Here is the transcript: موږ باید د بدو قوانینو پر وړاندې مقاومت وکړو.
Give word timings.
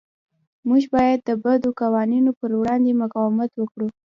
موږ 0.67 0.83
باید 0.95 1.19
د 1.23 1.29
بدو 1.43 1.69
قوانینو 1.81 2.31
پر 2.39 2.51
وړاندې 2.59 2.99
مقاومت 3.03 3.51
وکړو. 3.55 3.87